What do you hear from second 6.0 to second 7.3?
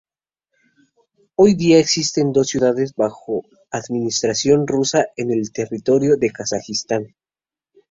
de Kazajistán.